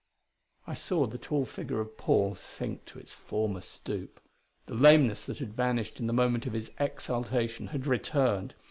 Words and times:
I 0.65 0.73
saw 0.73 1.05
the 1.05 1.19
tall 1.19 1.45
figure 1.45 1.79
of 1.79 1.95
Paul 1.95 2.33
sink 2.33 2.85
to 2.85 2.97
its 2.97 3.13
former 3.13 3.61
stoop; 3.61 4.19
the 4.65 4.73
lameness 4.73 5.25
that 5.25 5.37
had 5.37 5.53
vanished 5.53 5.99
in 5.99 6.07
the 6.07 6.11
moment 6.11 6.47
of 6.47 6.53
his 6.53 6.71
exaltation 6.79 7.67
had 7.67 7.85
returned. 7.85 8.55